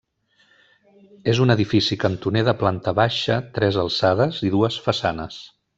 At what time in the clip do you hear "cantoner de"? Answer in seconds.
2.05-2.57